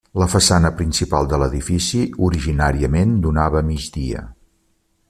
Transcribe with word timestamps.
La 0.19 0.27
façana 0.33 0.69
principal 0.79 1.29
de 1.33 1.39
l'edifici 1.43 2.01
originàriament 2.29 3.15
donava 3.29 3.63
a 3.63 3.65
migdia. 3.71 4.27